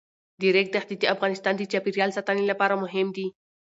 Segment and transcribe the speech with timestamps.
[0.39, 3.27] د ریګ دښتې د افغانستان د چاپیریال ساتنې لپاره مهم دي.